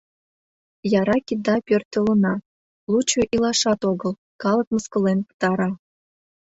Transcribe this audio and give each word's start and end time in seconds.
Яра 0.99 1.17
кида 1.27 1.55
пӧртылына— 1.67 2.33
лучо 2.91 3.21
илашат 3.33 3.81
огыл— 3.91 4.13
калык 4.41 4.67
мыскылен 4.73 5.19
пытара. 5.27 5.69